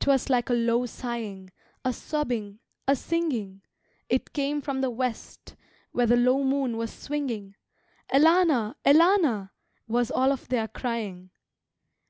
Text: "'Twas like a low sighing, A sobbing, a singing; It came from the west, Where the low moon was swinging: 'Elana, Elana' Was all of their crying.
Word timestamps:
"'Twas 0.00 0.28
like 0.28 0.50
a 0.50 0.52
low 0.52 0.84
sighing, 0.84 1.50
A 1.86 1.92
sobbing, 1.94 2.58
a 2.86 2.94
singing; 2.94 3.62
It 4.10 4.34
came 4.34 4.60
from 4.60 4.82
the 4.82 4.90
west, 4.90 5.56
Where 5.90 6.04
the 6.04 6.18
low 6.18 6.44
moon 6.44 6.76
was 6.76 6.92
swinging: 6.92 7.54
'Elana, 8.12 8.74
Elana' 8.84 9.52
Was 9.88 10.10
all 10.10 10.32
of 10.32 10.48
their 10.48 10.68
crying. 10.68 11.30